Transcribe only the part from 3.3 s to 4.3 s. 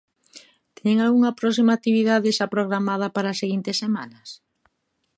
as seguintes semanas?